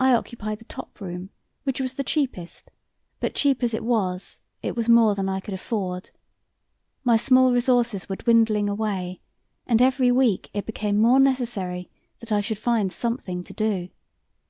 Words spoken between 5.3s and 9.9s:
could afford. My small resources were dwindling away, and